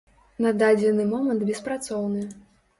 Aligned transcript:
На 0.45 0.53
дадзены 0.61 1.05
момант 1.13 1.47
беспрацоўны. 1.53 2.27